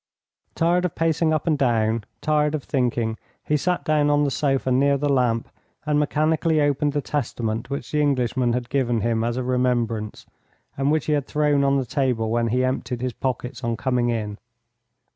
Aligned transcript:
Tired 0.55 0.83
of 0.83 0.95
pacing 0.95 1.31
up 1.31 1.45
and 1.45 1.55
down, 1.55 2.05
tired 2.21 2.55
of 2.55 2.63
thinking, 2.63 3.19
he 3.43 3.55
sat 3.55 3.85
down 3.85 4.09
on 4.09 4.23
the 4.23 4.31
sofa 4.31 4.71
near 4.71 4.97
the 4.97 5.07
lamp 5.13 5.47
and 5.85 5.99
mechanically 5.99 6.59
opened 6.59 6.93
the 6.93 7.03
Testament 7.03 7.69
which 7.69 7.91
the 7.91 8.01
Englishman 8.01 8.53
had 8.53 8.69
given 8.69 9.01
him 9.01 9.23
as 9.23 9.37
a 9.37 9.43
remembrance, 9.43 10.25
and 10.75 10.89
which 10.89 11.05
he 11.05 11.13
had 11.13 11.27
thrown 11.27 11.63
on 11.63 11.77
the 11.77 11.85
table 11.85 12.31
when 12.31 12.47
he 12.47 12.63
emptied 12.65 13.01
his 13.01 13.13
pockets 13.13 13.63
on 13.63 13.77
coming 13.77 14.09
in. 14.09 14.39